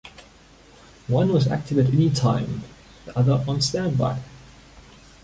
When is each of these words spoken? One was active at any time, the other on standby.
One 1.07 1.31
was 1.31 1.45
active 1.45 1.77
at 1.77 1.93
any 1.93 2.09
time, 2.09 2.63
the 3.05 3.15
other 3.19 3.45
on 3.47 3.61
standby. 3.61 4.19